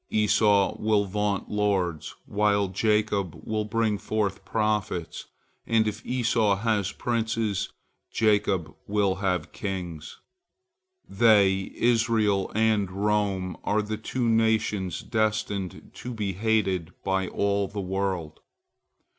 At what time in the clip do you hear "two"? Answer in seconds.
13.97-14.27